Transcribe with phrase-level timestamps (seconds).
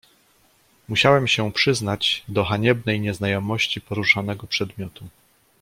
[0.87, 5.07] "Musiałem się przyznać do haniebnej nieznajomości poruszanego przedmiotu."